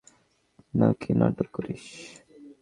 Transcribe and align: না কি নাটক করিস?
না 0.73 0.87
কি 0.99 1.11
নাটক 1.19 1.47
করিস? 1.55 1.85